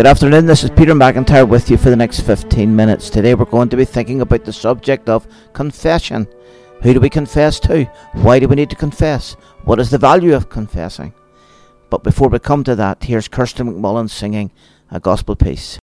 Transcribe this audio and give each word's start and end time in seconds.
Good 0.00 0.06
afternoon, 0.06 0.46
this 0.46 0.64
is 0.64 0.70
Peter 0.70 0.94
McIntyre 0.94 1.46
with 1.46 1.70
you 1.70 1.76
for 1.76 1.90
the 1.90 1.96
next 1.96 2.20
15 2.20 2.74
minutes. 2.74 3.10
Today 3.10 3.34
we're 3.34 3.44
going 3.44 3.68
to 3.68 3.76
be 3.76 3.84
thinking 3.84 4.22
about 4.22 4.46
the 4.46 4.52
subject 4.54 5.10
of 5.10 5.28
confession. 5.52 6.26
Who 6.80 6.94
do 6.94 7.00
we 7.00 7.10
confess 7.10 7.60
to? 7.60 7.84
Why 8.14 8.38
do 8.38 8.48
we 8.48 8.56
need 8.56 8.70
to 8.70 8.76
confess? 8.76 9.34
What 9.64 9.78
is 9.78 9.90
the 9.90 9.98
value 9.98 10.34
of 10.34 10.48
confessing? 10.48 11.12
But 11.90 12.02
before 12.02 12.30
we 12.30 12.38
come 12.38 12.64
to 12.64 12.74
that, 12.76 13.04
here's 13.04 13.28
Kirsten 13.28 13.68
McMullen 13.68 14.08
singing 14.08 14.52
a 14.90 15.00
gospel 15.00 15.36
piece. 15.36 15.78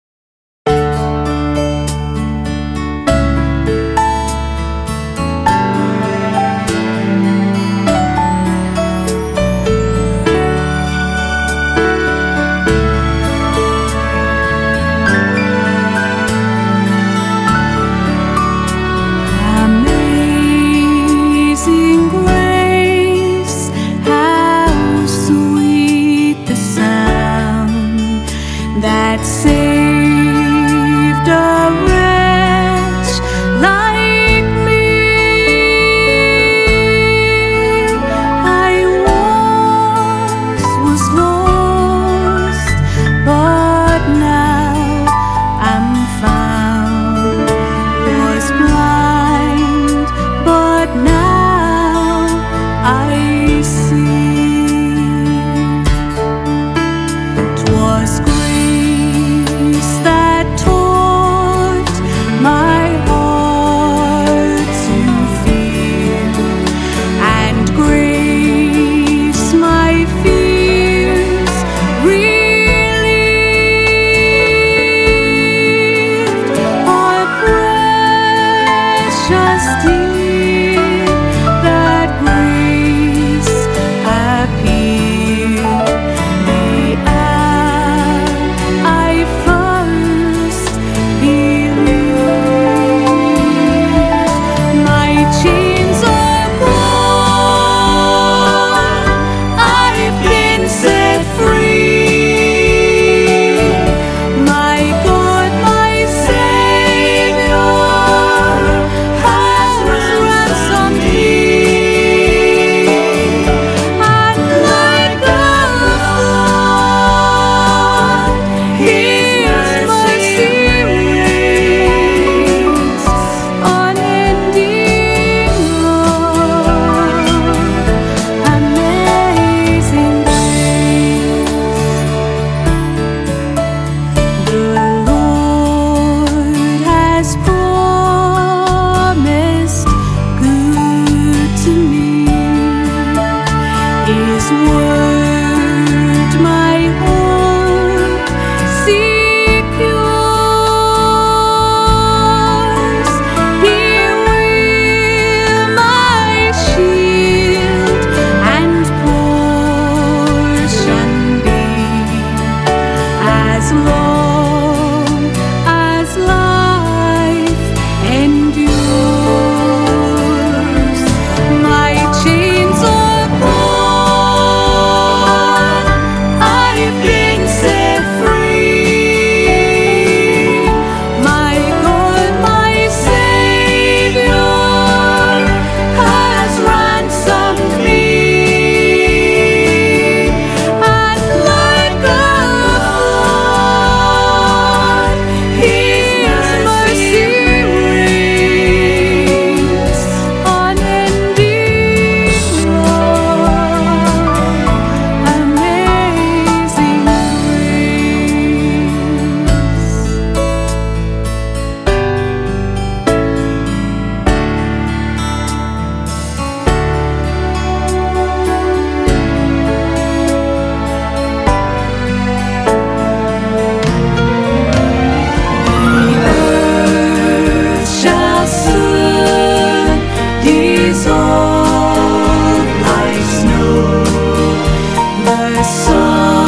song. 235.72 236.41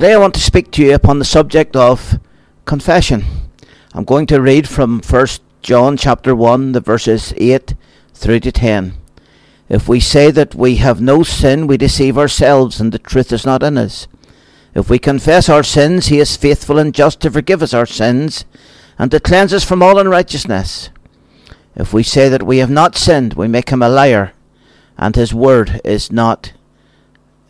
Today 0.00 0.14
I 0.14 0.16
want 0.16 0.32
to 0.32 0.40
speak 0.40 0.70
to 0.70 0.82
you 0.82 0.94
upon 0.94 1.18
the 1.18 1.26
subject 1.26 1.76
of 1.76 2.18
confession. 2.64 3.22
I'm 3.92 4.04
going 4.04 4.24
to 4.28 4.40
read 4.40 4.66
from 4.66 5.02
1 5.02 5.26
John 5.60 5.98
chapter 5.98 6.34
1, 6.34 6.72
the 6.72 6.80
verses 6.80 7.34
8 7.36 7.74
through 8.14 8.40
to 8.40 8.50
10. 8.50 8.94
If 9.68 9.90
we 9.90 10.00
say 10.00 10.30
that 10.30 10.54
we 10.54 10.76
have 10.76 11.02
no 11.02 11.22
sin, 11.22 11.66
we 11.66 11.76
deceive 11.76 12.16
ourselves, 12.16 12.80
and 12.80 12.92
the 12.92 12.98
truth 12.98 13.30
is 13.30 13.44
not 13.44 13.62
in 13.62 13.76
us. 13.76 14.08
If 14.74 14.88
we 14.88 14.98
confess 14.98 15.50
our 15.50 15.62
sins, 15.62 16.06
he 16.06 16.18
is 16.18 16.34
faithful 16.34 16.78
and 16.78 16.94
just 16.94 17.20
to 17.20 17.30
forgive 17.30 17.62
us 17.62 17.74
our 17.74 17.84
sins, 17.84 18.46
and 18.98 19.10
to 19.10 19.20
cleanse 19.20 19.52
us 19.52 19.64
from 19.64 19.82
all 19.82 19.98
unrighteousness. 19.98 20.88
If 21.76 21.92
we 21.92 22.04
say 22.04 22.30
that 22.30 22.44
we 22.44 22.56
have 22.56 22.70
not 22.70 22.96
sinned, 22.96 23.34
we 23.34 23.48
make 23.48 23.68
him 23.68 23.82
a 23.82 23.90
liar, 23.90 24.32
and 24.96 25.14
his 25.14 25.34
word 25.34 25.78
is 25.84 26.10
not 26.10 26.54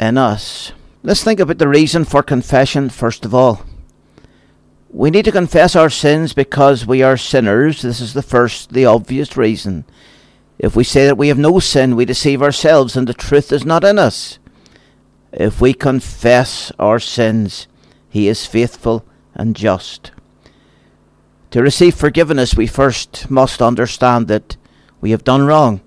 in 0.00 0.18
us. 0.18 0.72
Let's 1.02 1.24
think 1.24 1.40
about 1.40 1.56
the 1.56 1.66
reason 1.66 2.04
for 2.04 2.22
confession 2.22 2.90
first 2.90 3.24
of 3.24 3.34
all. 3.34 3.64
We 4.90 5.10
need 5.10 5.24
to 5.24 5.32
confess 5.32 5.74
our 5.74 5.88
sins 5.88 6.34
because 6.34 6.86
we 6.86 7.02
are 7.02 7.16
sinners. 7.16 7.80
This 7.80 8.02
is 8.02 8.12
the 8.12 8.22
first, 8.22 8.74
the 8.74 8.84
obvious 8.84 9.34
reason. 9.34 9.86
If 10.58 10.76
we 10.76 10.84
say 10.84 11.06
that 11.06 11.16
we 11.16 11.28
have 11.28 11.38
no 11.38 11.58
sin, 11.58 11.96
we 11.96 12.04
deceive 12.04 12.42
ourselves 12.42 12.96
and 12.96 13.06
the 13.06 13.14
truth 13.14 13.50
is 13.50 13.64
not 13.64 13.82
in 13.82 13.98
us. 13.98 14.38
If 15.32 15.58
we 15.58 15.72
confess 15.72 16.70
our 16.78 16.98
sins, 16.98 17.66
He 18.10 18.28
is 18.28 18.44
faithful 18.44 19.02
and 19.34 19.56
just. 19.56 20.10
To 21.52 21.62
receive 21.62 21.94
forgiveness, 21.94 22.54
we 22.54 22.66
first 22.66 23.30
must 23.30 23.62
understand 23.62 24.28
that 24.28 24.58
we 25.00 25.12
have 25.12 25.24
done 25.24 25.46
wrong, 25.46 25.80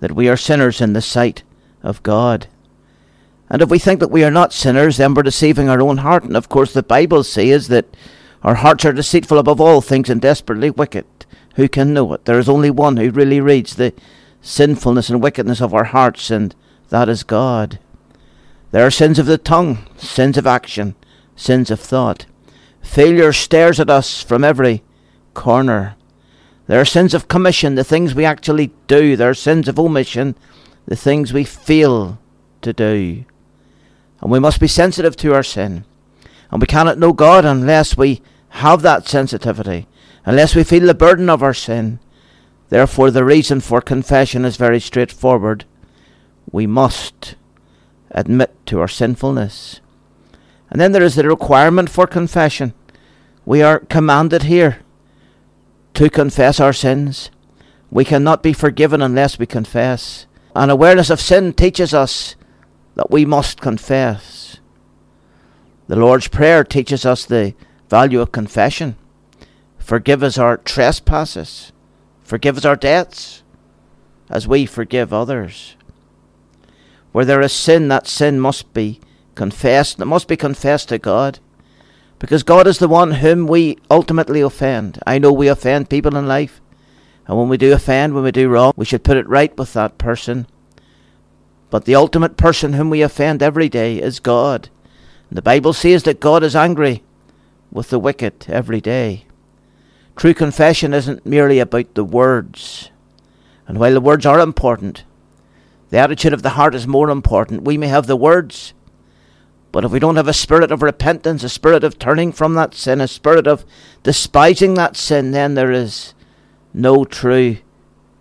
that 0.00 0.16
we 0.16 0.28
are 0.28 0.36
sinners 0.36 0.80
in 0.80 0.94
the 0.94 1.00
sight 1.00 1.44
of 1.84 2.02
God. 2.02 2.48
And 3.52 3.60
if 3.60 3.68
we 3.68 3.78
think 3.78 4.00
that 4.00 4.10
we 4.10 4.24
are 4.24 4.30
not 4.30 4.54
sinners, 4.54 4.96
then 4.96 5.12
we're 5.12 5.22
deceiving 5.22 5.68
our 5.68 5.82
own 5.82 5.98
heart. 5.98 6.24
And 6.24 6.38
of 6.38 6.48
course, 6.48 6.72
the 6.72 6.82
Bible 6.82 7.22
says 7.22 7.68
that 7.68 7.84
our 8.42 8.54
hearts 8.54 8.86
are 8.86 8.94
deceitful 8.94 9.36
above 9.36 9.60
all 9.60 9.82
things 9.82 10.08
and 10.08 10.22
desperately 10.22 10.70
wicked. 10.70 11.04
Who 11.56 11.68
can 11.68 11.92
know 11.92 12.14
it? 12.14 12.24
There 12.24 12.38
is 12.38 12.48
only 12.48 12.70
one 12.70 12.96
who 12.96 13.10
really 13.10 13.42
reads 13.42 13.76
the 13.76 13.92
sinfulness 14.40 15.10
and 15.10 15.22
wickedness 15.22 15.60
of 15.60 15.74
our 15.74 15.84
hearts, 15.84 16.30
and 16.30 16.54
that 16.88 17.10
is 17.10 17.24
God. 17.24 17.78
There 18.70 18.86
are 18.86 18.90
sins 18.90 19.18
of 19.18 19.26
the 19.26 19.36
tongue, 19.36 19.86
sins 19.98 20.38
of 20.38 20.46
action, 20.46 20.94
sins 21.36 21.70
of 21.70 21.78
thought. 21.78 22.24
Failure 22.80 23.34
stares 23.34 23.78
at 23.78 23.90
us 23.90 24.22
from 24.22 24.44
every 24.44 24.82
corner. 25.34 25.96
There 26.68 26.80
are 26.80 26.86
sins 26.86 27.12
of 27.12 27.28
commission, 27.28 27.74
the 27.74 27.84
things 27.84 28.14
we 28.14 28.24
actually 28.24 28.72
do. 28.86 29.14
There 29.14 29.28
are 29.28 29.34
sins 29.34 29.68
of 29.68 29.78
omission, 29.78 30.36
the 30.86 30.96
things 30.96 31.34
we 31.34 31.44
fail 31.44 32.18
to 32.62 32.72
do. 32.72 33.26
And 34.22 34.30
we 34.30 34.38
must 34.38 34.60
be 34.60 34.68
sensitive 34.68 35.16
to 35.16 35.34
our 35.34 35.42
sin. 35.42 35.84
And 36.50 36.60
we 36.62 36.66
cannot 36.66 36.98
know 36.98 37.12
God 37.12 37.44
unless 37.44 37.96
we 37.96 38.22
have 38.50 38.82
that 38.82 39.06
sensitivity 39.06 39.86
unless 40.24 40.54
we 40.54 40.64
feel 40.64 40.86
the 40.86 40.94
burden 40.94 41.28
of 41.28 41.42
our 41.42 41.54
sin. 41.54 41.98
Therefore, 42.68 43.10
the 43.10 43.24
reason 43.24 43.60
for 43.60 43.80
confession 43.80 44.44
is 44.44 44.56
very 44.56 44.80
straightforward. 44.80 45.64
We 46.50 46.66
must 46.66 47.34
admit 48.10 48.54
to 48.66 48.80
our 48.80 48.88
sinfulness. 48.88 49.80
And 50.70 50.80
then 50.80 50.92
there 50.92 51.02
is 51.02 51.16
the 51.16 51.28
requirement 51.28 51.90
for 51.90 52.06
confession. 52.06 52.72
We 53.44 53.62
are 53.62 53.80
commanded 53.80 54.44
here 54.44 54.78
to 55.94 56.08
confess 56.08 56.60
our 56.60 56.72
sins. 56.72 57.30
We 57.90 58.04
cannot 58.04 58.42
be 58.42 58.54
forgiven 58.54 59.02
unless 59.02 59.38
we 59.38 59.46
confess. 59.46 60.26
An 60.54 60.70
awareness 60.70 61.10
of 61.10 61.20
sin 61.20 61.52
teaches 61.52 61.92
us 61.92 62.36
that 62.94 63.10
we 63.10 63.24
must 63.24 63.60
confess. 63.60 64.58
The 65.88 65.96
Lord's 65.96 66.28
Prayer 66.28 66.64
teaches 66.64 67.04
us 67.04 67.24
the 67.24 67.54
value 67.88 68.20
of 68.20 68.32
confession. 68.32 68.96
Forgive 69.78 70.22
us 70.22 70.38
our 70.38 70.56
trespasses. 70.56 71.72
Forgive 72.22 72.56
us 72.56 72.64
our 72.64 72.76
debts, 72.76 73.42
as 74.30 74.48
we 74.48 74.64
forgive 74.64 75.12
others. 75.12 75.76
Where 77.12 77.24
there 77.24 77.42
is 77.42 77.52
sin, 77.52 77.88
that 77.88 78.06
sin 78.06 78.40
must 78.40 78.72
be 78.72 79.00
confessed. 79.34 80.00
It 80.00 80.06
must 80.06 80.28
be 80.28 80.36
confessed 80.36 80.88
to 80.88 80.98
God. 80.98 81.40
Because 82.18 82.42
God 82.42 82.66
is 82.66 82.78
the 82.78 82.88
one 82.88 83.12
whom 83.12 83.46
we 83.46 83.76
ultimately 83.90 84.40
offend. 84.40 84.98
I 85.06 85.18
know 85.18 85.32
we 85.32 85.48
offend 85.48 85.90
people 85.90 86.16
in 86.16 86.26
life. 86.26 86.60
And 87.26 87.36
when 87.36 87.48
we 87.48 87.56
do 87.56 87.72
offend, 87.72 88.14
when 88.14 88.24
we 88.24 88.32
do 88.32 88.48
wrong, 88.48 88.72
we 88.76 88.84
should 88.84 89.04
put 89.04 89.16
it 89.16 89.28
right 89.28 89.56
with 89.58 89.72
that 89.74 89.98
person. 89.98 90.46
But 91.72 91.86
the 91.86 91.94
ultimate 91.94 92.36
person 92.36 92.74
whom 92.74 92.90
we 92.90 93.00
offend 93.00 93.42
every 93.42 93.70
day 93.70 93.96
is 93.96 94.20
God. 94.20 94.68
And 95.30 95.38
the 95.38 95.40
Bible 95.42 95.72
says 95.72 96.02
that 96.02 96.20
God 96.20 96.42
is 96.42 96.54
angry 96.54 97.02
with 97.70 97.88
the 97.88 97.98
wicked 97.98 98.44
every 98.46 98.82
day. 98.82 99.24
True 100.14 100.34
confession 100.34 100.92
isn't 100.92 101.24
merely 101.24 101.60
about 101.60 101.94
the 101.94 102.04
words. 102.04 102.90
And 103.66 103.78
while 103.78 103.94
the 103.94 104.02
words 104.02 104.26
are 104.26 104.38
important, 104.38 105.04
the 105.88 105.96
attitude 105.96 106.34
of 106.34 106.42
the 106.42 106.50
heart 106.50 106.74
is 106.74 106.86
more 106.86 107.08
important. 107.08 107.64
We 107.64 107.78
may 107.78 107.88
have 107.88 108.06
the 108.06 108.16
words, 108.16 108.74
but 109.72 109.82
if 109.82 109.92
we 109.92 109.98
don't 109.98 110.16
have 110.16 110.28
a 110.28 110.34
spirit 110.34 110.70
of 110.70 110.82
repentance, 110.82 111.42
a 111.42 111.48
spirit 111.48 111.84
of 111.84 111.98
turning 111.98 112.32
from 112.32 112.52
that 112.52 112.74
sin, 112.74 113.00
a 113.00 113.08
spirit 113.08 113.46
of 113.46 113.64
despising 114.02 114.74
that 114.74 114.94
sin, 114.94 115.30
then 115.30 115.54
there 115.54 115.72
is 115.72 116.12
no 116.74 117.06
true 117.06 117.56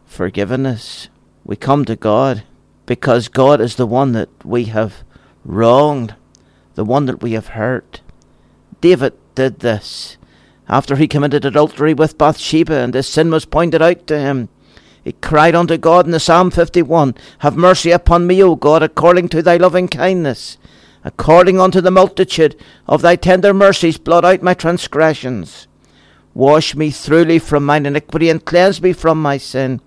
forgiveness. 0.06 1.10
We 1.44 1.58
come 1.58 1.84
to 1.84 1.98
God 1.98 2.44
because 2.86 3.28
God 3.28 3.62
is 3.62 3.76
the 3.76 3.86
one 3.86 4.12
that 4.14 4.30
we 4.44 4.66
have 4.66 5.04
wronged, 5.46 6.16
the 6.76 6.86
one 6.86 7.06
that 7.06 7.22
we 7.22 7.34
have 7.34 7.48
hurt. 7.48 8.02
David 8.82 9.14
did 9.36 9.60
this 9.60 10.18
after 10.68 10.96
he 10.96 11.08
committed 11.08 11.44
adultery 11.44 11.94
with 11.94 12.18
Bathsheba, 12.18 12.78
and 12.78 12.94
his 12.94 13.08
sin 13.08 13.30
was 13.30 13.46
pointed 13.46 13.82
out 13.82 14.08
to 14.08 14.18
him. 14.18 14.48
He 15.04 15.12
cried 15.14 15.54
unto 15.54 15.78
God 15.78 16.06
in 16.06 16.12
the 16.12 16.20
Psalm 16.20 16.50
51, 16.50 17.16
Have 17.40 17.58
mercy 17.58 17.92
upon 17.92 18.26
me, 18.26 18.42
O 18.42 18.56
God, 18.56 18.82
according 18.82 19.30
to 19.30 19.42
thy 19.42 19.58
loving 19.58 19.88
kindness. 19.88 20.58
According 21.04 21.60
unto 21.60 21.82
the 21.82 21.92
multitude 21.92 22.56
of 22.88 23.02
thy 23.02 23.16
tender 23.16 23.54
mercies, 23.54 23.98
blot 23.98 24.24
out 24.24 24.44
my 24.44 24.54
transgressions. 24.54 25.68
Wash 26.34 26.76
me 26.76 26.92
thoroughly 26.92 27.40
from 27.40 27.66
mine 27.66 27.86
iniquity, 27.86 28.30
and 28.30 28.46
cleanse 28.46 28.82
me 28.82 28.94
from 28.94 29.22
my 29.22 29.38
sin. 29.38 29.82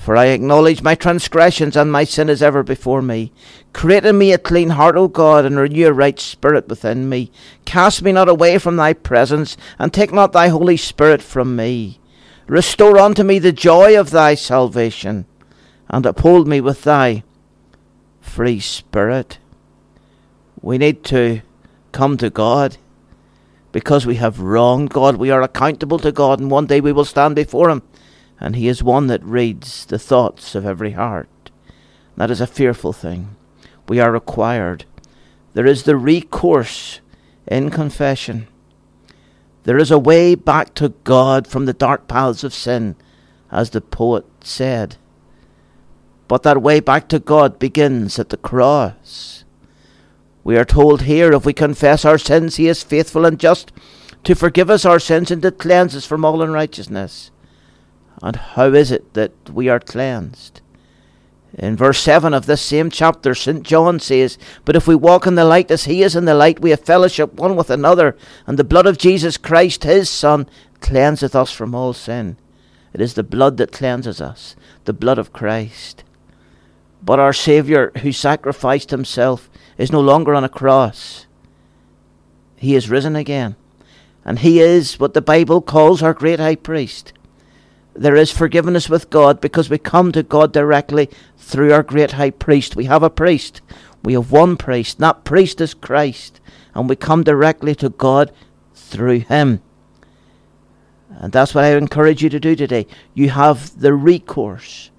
For 0.00 0.16
I 0.16 0.26
acknowledge 0.26 0.80
my 0.82 0.94
transgressions, 0.94 1.76
and 1.76 1.92
my 1.92 2.04
sin 2.04 2.30
is 2.30 2.42
ever 2.42 2.62
before 2.62 3.02
me. 3.02 3.32
Create 3.74 4.06
in 4.06 4.16
me 4.16 4.32
a 4.32 4.38
clean 4.38 4.70
heart, 4.70 4.96
O 4.96 5.08
God, 5.08 5.44
and 5.44 5.58
renew 5.58 5.88
a 5.88 5.92
right 5.92 6.18
spirit 6.18 6.68
within 6.68 7.10
me. 7.10 7.30
Cast 7.66 8.02
me 8.02 8.10
not 8.10 8.26
away 8.26 8.56
from 8.56 8.76
thy 8.76 8.94
presence, 8.94 9.58
and 9.78 9.92
take 9.92 10.10
not 10.10 10.32
thy 10.32 10.48
Holy 10.48 10.78
Spirit 10.78 11.20
from 11.20 11.54
me. 11.54 12.00
Restore 12.46 12.96
unto 12.96 13.22
me 13.22 13.38
the 13.38 13.52
joy 13.52 14.00
of 14.00 14.10
thy 14.10 14.34
salvation, 14.34 15.26
and 15.90 16.06
uphold 16.06 16.48
me 16.48 16.62
with 16.62 16.82
thy 16.82 17.22
free 18.22 18.58
spirit. 18.58 19.36
We 20.62 20.78
need 20.78 21.04
to 21.04 21.42
come 21.92 22.16
to 22.16 22.30
God 22.30 22.78
because 23.70 24.06
we 24.06 24.14
have 24.14 24.40
wronged 24.40 24.88
God. 24.88 25.16
We 25.16 25.30
are 25.30 25.42
accountable 25.42 25.98
to 25.98 26.10
God, 26.10 26.40
and 26.40 26.50
one 26.50 26.64
day 26.64 26.80
we 26.80 26.90
will 26.90 27.04
stand 27.04 27.36
before 27.36 27.68
Him 27.68 27.82
and 28.40 28.56
he 28.56 28.66
is 28.68 28.82
one 28.82 29.06
that 29.08 29.22
reads 29.22 29.84
the 29.84 29.98
thoughts 29.98 30.54
of 30.54 30.64
every 30.64 30.92
heart. 30.92 31.50
That 32.16 32.30
is 32.30 32.40
a 32.40 32.46
fearful 32.46 32.92
thing. 32.92 33.36
We 33.88 34.00
are 34.00 34.10
required. 34.10 34.86
There 35.52 35.66
is 35.66 35.82
the 35.82 35.96
recourse 35.96 37.00
in 37.46 37.70
confession. 37.70 38.48
There 39.64 39.78
is 39.78 39.90
a 39.90 39.98
way 39.98 40.34
back 40.34 40.74
to 40.74 40.90
God 41.04 41.46
from 41.46 41.66
the 41.66 41.72
dark 41.72 42.08
paths 42.08 42.42
of 42.42 42.54
sin, 42.54 42.96
as 43.50 43.70
the 43.70 43.80
poet 43.80 44.24
said. 44.42 44.96
But 46.28 46.42
that 46.44 46.62
way 46.62 46.80
back 46.80 47.08
to 47.08 47.18
God 47.18 47.58
begins 47.58 48.18
at 48.18 48.30
the 48.30 48.36
cross. 48.36 49.44
We 50.44 50.56
are 50.56 50.64
told 50.64 51.02
here 51.02 51.32
if 51.32 51.44
we 51.44 51.52
confess 51.52 52.04
our 52.04 52.18
sins, 52.18 52.56
He 52.56 52.68
is 52.68 52.82
faithful 52.82 53.26
and 53.26 53.38
just 53.38 53.72
to 54.24 54.34
forgive 54.34 54.70
us 54.70 54.84
our 54.84 54.98
sins 54.98 55.30
and 55.30 55.42
to 55.42 55.50
cleanse 55.50 55.94
us 55.94 56.06
from 56.06 56.24
all 56.24 56.40
unrighteousness. 56.40 57.30
And 58.22 58.36
how 58.36 58.72
is 58.72 58.90
it 58.90 59.14
that 59.14 59.32
we 59.50 59.68
are 59.68 59.80
cleansed? 59.80 60.60
In 61.54 61.76
verse 61.76 61.98
7 62.00 62.32
of 62.32 62.46
this 62.46 62.62
same 62.62 62.90
chapter, 62.90 63.34
St. 63.34 63.62
John 63.62 63.98
says, 63.98 64.38
But 64.64 64.76
if 64.76 64.86
we 64.86 64.94
walk 64.94 65.26
in 65.26 65.34
the 65.34 65.44
light 65.44 65.70
as 65.70 65.84
he 65.84 66.02
is 66.02 66.14
in 66.14 66.24
the 66.24 66.34
light, 66.34 66.60
we 66.60 66.70
have 66.70 66.80
fellowship 66.80 67.34
one 67.34 67.56
with 67.56 67.70
another, 67.70 68.16
and 68.46 68.58
the 68.58 68.64
blood 68.64 68.86
of 68.86 68.98
Jesus 68.98 69.36
Christ, 69.36 69.82
his 69.84 70.08
Son, 70.08 70.48
cleanseth 70.80 71.34
us 71.34 71.50
from 71.50 71.74
all 71.74 71.92
sin. 71.92 72.36
It 72.92 73.00
is 73.00 73.14
the 73.14 73.22
blood 73.22 73.56
that 73.56 73.72
cleanses 73.72 74.20
us, 74.20 74.54
the 74.84 74.92
blood 74.92 75.18
of 75.18 75.32
Christ. 75.32 76.04
But 77.02 77.18
our 77.18 77.32
Saviour, 77.32 77.92
who 77.98 78.12
sacrificed 78.12 78.90
himself, 78.90 79.50
is 79.76 79.90
no 79.90 80.00
longer 80.00 80.34
on 80.34 80.44
a 80.44 80.48
cross. 80.48 81.26
He 82.56 82.74
is 82.74 82.90
risen 82.90 83.16
again. 83.16 83.56
And 84.24 84.40
he 84.40 84.60
is 84.60 85.00
what 85.00 85.14
the 85.14 85.22
Bible 85.22 85.62
calls 85.62 86.02
our 86.02 86.12
great 86.12 86.38
high 86.38 86.56
priest 86.56 87.12
there 88.00 88.16
is 88.16 88.32
forgiveness 88.32 88.88
with 88.88 89.10
God 89.10 89.42
because 89.42 89.68
we 89.68 89.76
come 89.76 90.10
to 90.12 90.22
God 90.22 90.54
directly 90.54 91.10
through 91.36 91.74
our 91.74 91.82
great 91.82 92.12
high 92.12 92.30
priest. 92.30 92.74
We 92.74 92.86
have 92.86 93.02
a 93.02 93.10
priest. 93.10 93.60
We 94.02 94.14
have 94.14 94.32
one 94.32 94.56
priest. 94.56 94.98
That 95.00 95.22
priest 95.22 95.60
is 95.60 95.74
Christ. 95.74 96.40
and 96.74 96.88
we 96.88 96.96
come 96.96 97.22
directly 97.22 97.74
to 97.74 97.90
God 97.90 98.32
through 98.74 99.20
Him. 99.20 99.60
And 101.10 101.30
that's 101.30 101.54
what 101.54 101.64
I 101.64 101.76
encourage 101.76 102.22
you 102.22 102.30
to 102.30 102.40
do 102.40 102.56
today. 102.56 102.86
You 103.12 103.28
have 103.28 103.78
the 103.78 103.92
recourse. 103.92 104.90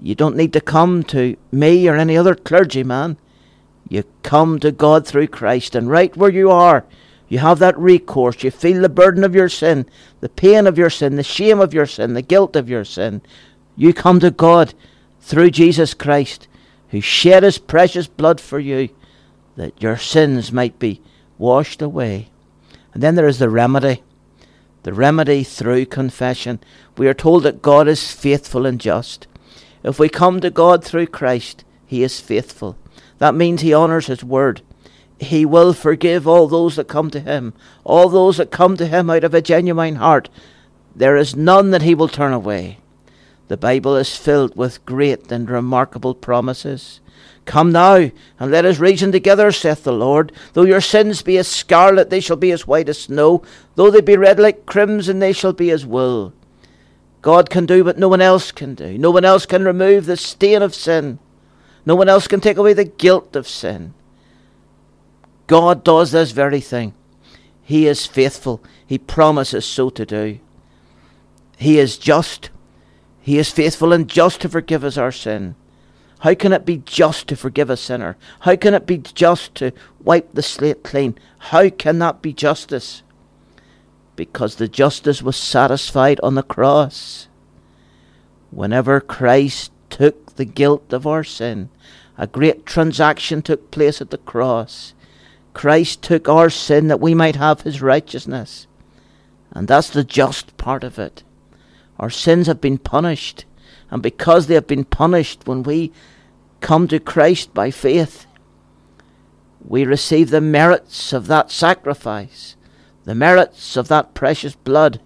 You 0.00 0.14
don't 0.14 0.36
need 0.36 0.54
to 0.54 0.62
come 0.62 1.02
to 1.04 1.36
me 1.52 1.86
or 1.88 1.96
any 1.96 2.16
other 2.16 2.34
clergyman. 2.34 3.18
You 3.86 4.04
come 4.22 4.58
to 4.60 4.72
God 4.72 5.06
through 5.06 5.26
Christ, 5.26 5.74
and 5.74 5.90
right 5.90 6.16
where 6.16 6.30
you 6.30 6.50
are, 6.50 6.86
you 7.28 7.38
have 7.38 7.58
that 7.60 7.78
recourse. 7.78 8.42
You 8.42 8.50
feel 8.50 8.82
the 8.82 8.88
burden 8.88 9.24
of 9.24 9.34
your 9.34 9.48
sin, 9.48 9.86
the 10.20 10.28
pain 10.28 10.66
of 10.66 10.78
your 10.78 10.90
sin, 10.90 11.16
the 11.16 11.22
shame 11.22 11.60
of 11.60 11.72
your 11.72 11.86
sin, 11.86 12.14
the 12.14 12.22
guilt 12.22 12.56
of 12.56 12.68
your 12.68 12.84
sin. 12.84 13.22
You 13.76 13.92
come 13.94 14.20
to 14.20 14.30
God 14.30 14.74
through 15.20 15.50
Jesus 15.50 15.94
Christ, 15.94 16.48
who 16.90 17.00
shed 17.00 17.42
his 17.42 17.58
precious 17.58 18.06
blood 18.06 18.40
for 18.40 18.58
you, 18.58 18.90
that 19.56 19.80
your 19.82 19.96
sins 19.96 20.52
might 20.52 20.78
be 20.78 21.00
washed 21.38 21.80
away. 21.80 22.28
And 22.92 23.02
then 23.02 23.14
there 23.14 23.26
is 23.26 23.38
the 23.38 23.50
remedy. 23.50 24.02
The 24.82 24.92
remedy 24.92 25.42
through 25.44 25.86
confession. 25.86 26.60
We 26.98 27.08
are 27.08 27.14
told 27.14 27.42
that 27.44 27.62
God 27.62 27.88
is 27.88 28.12
faithful 28.12 28.66
and 28.66 28.80
just. 28.80 29.26
If 29.82 29.98
we 29.98 30.08
come 30.08 30.40
to 30.40 30.50
God 30.50 30.84
through 30.84 31.06
Christ, 31.06 31.64
He 31.86 32.02
is 32.02 32.20
faithful. 32.20 32.76
That 33.18 33.34
means 33.34 33.62
He 33.62 33.74
honours 33.74 34.06
His 34.06 34.22
word. 34.22 34.60
He 35.24 35.44
will 35.44 35.72
forgive 35.72 36.28
all 36.28 36.46
those 36.46 36.76
that 36.76 36.86
come 36.86 37.10
to 37.10 37.20
Him, 37.20 37.52
all 37.82 38.08
those 38.08 38.36
that 38.36 38.50
come 38.50 38.76
to 38.76 38.86
Him 38.86 39.10
out 39.10 39.24
of 39.24 39.34
a 39.34 39.42
genuine 39.42 39.96
heart. 39.96 40.28
There 40.94 41.16
is 41.16 41.34
none 41.34 41.72
that 41.72 41.82
He 41.82 41.94
will 41.94 42.08
turn 42.08 42.32
away. 42.32 42.78
The 43.48 43.56
Bible 43.56 43.96
is 43.96 44.16
filled 44.16 44.56
with 44.56 44.84
great 44.86 45.30
and 45.30 45.50
remarkable 45.50 46.14
promises. 46.14 47.00
Come 47.44 47.72
now, 47.72 48.10
and 48.38 48.50
let 48.50 48.64
us 48.64 48.78
reason 48.78 49.12
together, 49.12 49.52
saith 49.52 49.84
the 49.84 49.92
Lord. 49.92 50.32
Though 50.54 50.64
your 50.64 50.80
sins 50.80 51.20
be 51.20 51.36
as 51.36 51.48
scarlet, 51.48 52.08
they 52.08 52.20
shall 52.20 52.36
be 52.36 52.52
as 52.52 52.66
white 52.66 52.88
as 52.88 53.02
snow. 53.02 53.42
Though 53.74 53.90
they 53.90 54.00
be 54.00 54.16
red 54.16 54.38
like 54.38 54.64
crimson, 54.64 55.18
they 55.18 55.32
shall 55.32 55.52
be 55.52 55.70
as 55.70 55.84
wool. 55.84 56.32
God 57.20 57.50
can 57.50 57.66
do 57.66 57.84
what 57.84 57.98
no 57.98 58.08
one 58.08 58.20
else 58.20 58.50
can 58.52 58.74
do. 58.74 58.96
No 58.96 59.10
one 59.10 59.24
else 59.24 59.46
can 59.46 59.64
remove 59.64 60.06
the 60.06 60.16
stain 60.16 60.62
of 60.62 60.74
sin. 60.74 61.18
No 61.86 61.94
one 61.94 62.08
else 62.08 62.26
can 62.26 62.40
take 62.40 62.56
away 62.56 62.72
the 62.72 62.84
guilt 62.84 63.36
of 63.36 63.48
sin. 63.48 63.94
God 65.46 65.84
does 65.84 66.12
this 66.12 66.32
very 66.32 66.60
thing. 66.60 66.94
He 67.62 67.86
is 67.86 68.06
faithful. 68.06 68.62
He 68.86 68.98
promises 68.98 69.64
so 69.64 69.90
to 69.90 70.04
do. 70.04 70.38
He 71.56 71.78
is 71.78 71.98
just. 71.98 72.50
He 73.20 73.38
is 73.38 73.50
faithful 73.50 73.92
and 73.92 74.08
just 74.08 74.40
to 74.42 74.48
forgive 74.48 74.84
us 74.84 74.98
our 74.98 75.12
sin. 75.12 75.54
How 76.20 76.34
can 76.34 76.52
it 76.52 76.64
be 76.64 76.78
just 76.78 77.28
to 77.28 77.36
forgive 77.36 77.68
a 77.68 77.76
sinner? 77.76 78.16
How 78.40 78.56
can 78.56 78.72
it 78.72 78.86
be 78.86 78.98
just 78.98 79.54
to 79.56 79.72
wipe 80.02 80.32
the 80.32 80.42
slate 80.42 80.82
clean? 80.82 81.18
How 81.38 81.68
can 81.68 81.98
that 81.98 82.22
be 82.22 82.32
justice? 82.32 83.02
Because 84.16 84.56
the 84.56 84.68
justice 84.68 85.22
was 85.22 85.36
satisfied 85.36 86.20
on 86.22 86.34
the 86.34 86.42
cross. 86.42 87.28
Whenever 88.50 89.00
Christ 89.00 89.72
took 89.90 90.36
the 90.36 90.44
guilt 90.44 90.92
of 90.92 91.06
our 91.06 91.24
sin, 91.24 91.68
a 92.16 92.26
great 92.26 92.64
transaction 92.64 93.42
took 93.42 93.70
place 93.70 94.00
at 94.00 94.10
the 94.10 94.18
cross. 94.18 94.94
Christ 95.54 96.02
took 96.02 96.28
our 96.28 96.50
sin 96.50 96.88
that 96.88 97.00
we 97.00 97.14
might 97.14 97.36
have 97.36 97.62
his 97.62 97.80
righteousness. 97.80 98.66
And 99.52 99.68
that's 99.68 99.88
the 99.88 100.04
just 100.04 100.56
part 100.56 100.84
of 100.84 100.98
it. 100.98 101.22
Our 101.98 102.10
sins 102.10 102.48
have 102.48 102.60
been 102.60 102.78
punished. 102.78 103.44
And 103.90 104.02
because 104.02 104.46
they 104.46 104.54
have 104.54 104.66
been 104.66 104.84
punished, 104.84 105.46
when 105.46 105.62
we 105.62 105.92
come 106.60 106.88
to 106.88 106.98
Christ 106.98 107.54
by 107.54 107.70
faith, 107.70 108.26
we 109.64 109.84
receive 109.84 110.30
the 110.30 110.40
merits 110.40 111.12
of 111.12 111.28
that 111.28 111.50
sacrifice, 111.50 112.56
the 113.04 113.14
merits 113.14 113.76
of 113.76 113.88
that 113.88 114.12
precious 114.12 114.54
blood, 114.56 115.00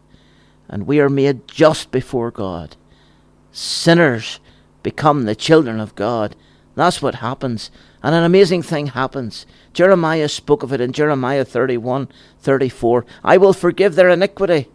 and 0.68 0.86
we 0.86 0.98
are 0.98 1.10
made 1.10 1.46
just 1.46 1.90
before 1.90 2.30
God. 2.30 2.76
Sinners 3.52 4.40
become 4.82 5.24
the 5.24 5.34
children 5.34 5.78
of 5.80 5.94
God. 5.94 6.34
That's 6.74 7.02
what 7.02 7.16
happens. 7.16 7.70
And 8.02 8.14
an 8.14 8.24
amazing 8.24 8.62
thing 8.62 8.88
happens. 8.88 9.44
Jeremiah 9.72 10.28
spoke 10.28 10.62
of 10.62 10.72
it 10.72 10.80
in 10.80 10.92
Jeremiah 10.92 11.44
31 11.44 12.08
34. 12.40 13.04
I 13.24 13.36
will 13.36 13.52
forgive 13.52 13.94
their 13.94 14.08
iniquity, 14.08 14.68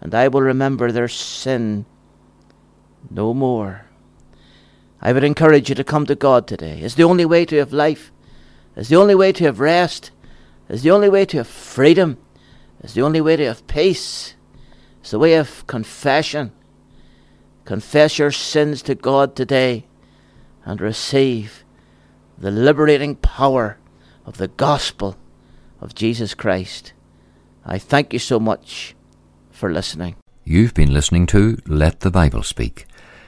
and 0.00 0.14
I 0.14 0.28
will 0.28 0.42
remember 0.42 0.90
their 0.90 1.08
sin 1.08 1.84
no 3.10 3.34
more. 3.34 3.86
I 5.00 5.12
would 5.12 5.24
encourage 5.24 5.68
you 5.68 5.74
to 5.74 5.84
come 5.84 6.06
to 6.06 6.14
God 6.14 6.46
today. 6.46 6.80
It's 6.80 6.94
the 6.94 7.04
only 7.04 7.24
way 7.24 7.44
to 7.46 7.56
have 7.56 7.72
life. 7.72 8.12
It's 8.76 8.88
the 8.88 8.96
only 8.96 9.14
way 9.14 9.32
to 9.32 9.44
have 9.44 9.60
rest. 9.60 10.10
It's 10.68 10.82
the 10.82 10.90
only 10.90 11.08
way 11.08 11.24
to 11.26 11.38
have 11.38 11.48
freedom. 11.48 12.18
It's 12.82 12.94
the 12.94 13.02
only 13.02 13.20
way 13.20 13.36
to 13.36 13.44
have 13.44 13.66
peace. 13.66 14.34
It's 15.00 15.10
the 15.10 15.18
way 15.18 15.34
of 15.34 15.66
confession. 15.66 16.52
Confess 17.64 18.18
your 18.18 18.30
sins 18.30 18.82
to 18.82 18.94
God 18.94 19.34
today 19.34 19.86
and 20.64 20.80
receive 20.80 21.64
the 22.40 22.50
liberating 22.50 23.14
power 23.16 23.76
of 24.24 24.38
the 24.38 24.48
gospel 24.48 25.16
of 25.78 25.94
Jesus 25.94 26.32
Christ. 26.32 26.94
I 27.66 27.78
thank 27.78 28.14
you 28.14 28.18
so 28.18 28.40
much 28.40 28.96
for 29.50 29.70
listening. 29.70 30.16
You've 30.42 30.72
been 30.72 30.92
listening 30.92 31.26
to 31.26 31.58
Let 31.66 32.00
the 32.00 32.10
Bible 32.10 32.42
Speak. 32.42 32.86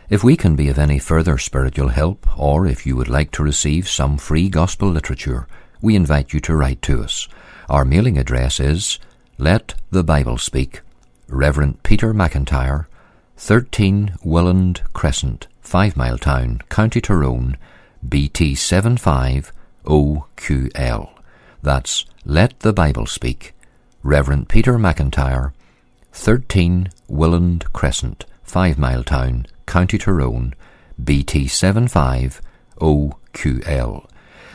If 0.08 0.24
we 0.24 0.34
can 0.34 0.56
be 0.56 0.68
of 0.70 0.78
any 0.78 0.98
further 0.98 1.36
spiritual 1.36 1.88
help, 1.88 2.26
or 2.38 2.66
if 2.66 2.86
you 2.86 2.96
would 2.96 3.08
like 3.08 3.30
to 3.32 3.42
receive 3.42 3.86
some 3.86 4.16
free 4.16 4.48
gospel 4.48 4.88
literature, 4.88 5.46
we 5.82 5.94
invite 5.94 6.32
you 6.32 6.40
to 6.40 6.56
write 6.56 6.80
to 6.82 7.02
us. 7.02 7.28
Our 7.68 7.84
mailing 7.84 8.16
address 8.16 8.58
is 8.60 8.98
Let 9.36 9.74
the 9.90 10.02
Bible 10.02 10.38
Speak, 10.38 10.80
Reverend 11.28 11.82
Peter 11.82 12.14
McIntyre, 12.14 12.86
13 13.36 14.14
Willand 14.24 14.80
Crescent, 14.94 15.48
Five 15.60 15.98
Mile 15.98 16.18
Town, 16.18 16.62
County 16.70 17.00
Tyrone, 17.02 17.58
BT 18.08 18.54
75OQL. 18.54 21.10
That's 21.62 22.06
Let 22.24 22.58
the 22.60 22.72
Bible 22.72 23.06
Speak, 23.06 23.54
Reverend 24.02 24.48
Peter 24.48 24.78
McIntyre, 24.78 25.52
13 26.12 26.88
Willand 27.10 27.70
Crescent, 27.72 28.24
Five 28.42 28.78
Mile 28.78 29.04
Town, 29.04 29.46
County 29.66 29.98
Tyrone, 29.98 30.54
BT 31.02 31.46
75OQL. 31.46 34.06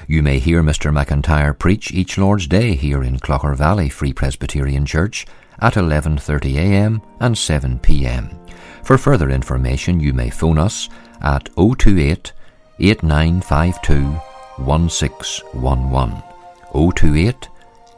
You 0.10 0.24
may 0.24 0.40
hear 0.40 0.64
Mr. 0.64 0.94
McIntyre 0.94 1.58
preach 1.58 1.92
each 1.92 2.18
Lord's 2.18 2.48
Day 2.48 2.76
here 2.76 3.04
in 3.04 3.20
Clogher 3.20 3.56
Valley 3.56 3.90
Free 3.90 4.14
Presbyterian 4.14 4.86
Church 4.86 5.26
at 5.60 5.74
11:30 5.74 6.56
a.m. 6.56 7.02
and 7.20 7.38
7 7.38 7.80
p.m. 7.80 8.30
For 8.84 8.98
further 8.98 9.30
information, 9.30 10.00
you 10.00 10.14
may 10.14 10.30
phone 10.30 10.58
us 10.58 10.88
at 11.22 11.50
028 11.56 12.32
8952 12.80 14.20
1611. 14.64 16.24
028 16.74 17.50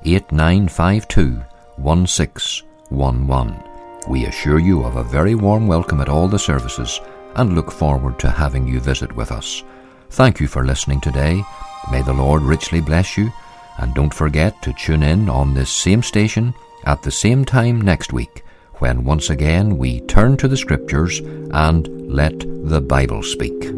8952 0.06 1.44
1611. 1.78 3.64
We 4.08 4.26
assure 4.26 4.60
you 4.60 4.84
of 4.84 4.96
a 4.96 5.04
very 5.04 5.36
warm 5.36 5.68
welcome 5.68 6.00
at 6.00 6.10
all 6.10 6.28
the 6.28 6.40
services 6.40 7.02
and 7.36 7.56
look 7.56 7.72
forward 7.72 8.18
to 8.20 8.30
having 8.30 8.68
you 8.68 8.80
visit 8.80 9.14
with 9.16 9.32
us. 9.32 9.64
Thank 10.12 10.40
you 10.40 10.48
for 10.48 10.66
listening 10.66 11.02
today. 11.02 11.44
May 11.92 12.02
the 12.02 12.14
Lord 12.14 12.42
richly 12.42 12.82
bless 12.82 13.18
you, 13.18 13.32
and 13.78 13.94
don't 13.94 14.14
forget 14.14 14.62
to 14.62 14.74
tune 14.74 15.04
in 15.04 15.30
on 15.30 15.54
this 15.54 15.70
same 15.70 16.02
station 16.02 16.54
at 16.86 17.04
the 17.04 17.12
same 17.12 17.44
time 17.46 17.82
next 17.82 18.14
week 18.14 18.44
when 18.80 19.04
once 19.04 19.30
again 19.30 19.78
we 19.78 20.00
turn 20.02 20.38
to 20.38 20.48
the 20.48 20.58
Scriptures 20.58 21.20
and 21.52 21.88
let 22.10 22.40
the 22.40 22.82
Bible 22.82 23.22
speak. 23.22 23.72